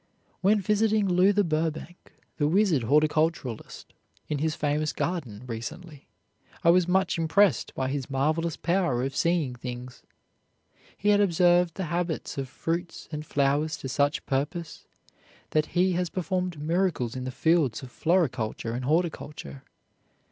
While 0.39 0.55
visiting 0.55 1.07
Luther 1.07 1.43
Burbank, 1.43 2.13
the 2.37 2.47
wizard 2.47 2.81
horticulturist, 2.85 3.93
in 4.27 4.39
his 4.39 4.55
famous 4.55 4.93
garden, 4.93 5.43
recently, 5.45 6.07
I 6.63 6.71
was 6.71 6.87
much 6.87 7.19
impressed 7.19 7.71
by 7.75 7.87
his 7.89 8.09
marvelous 8.09 8.57
power 8.57 9.03
of 9.03 9.15
seeing 9.15 9.53
things. 9.53 10.01
He 10.97 11.09
has 11.09 11.19
observed 11.21 11.75
the 11.75 11.83
habits 11.93 12.39
of 12.39 12.49
fruits 12.49 13.09
and 13.11 13.23
flowers 13.23 13.77
to 13.77 13.87
such 13.87 14.25
purpose 14.25 14.87
that 15.51 15.67
he 15.77 15.91
has 15.93 16.09
performed 16.09 16.59
miracles 16.59 17.15
in 17.15 17.25
the 17.25 17.29
fields 17.31 17.83
of 17.83 17.91
floriculture 17.91 18.73
and 18.73 18.85
horticulture. 18.85 19.63